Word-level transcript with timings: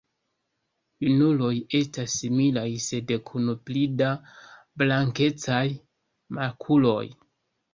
Junuloj 1.07 1.51
estas 1.79 2.15
similaj 2.21 2.65
sed 2.87 3.13
kun 3.29 3.51
pli 3.69 3.83
da 4.01 4.09
blankecaj 4.83 5.63
makuloj. 6.41 7.07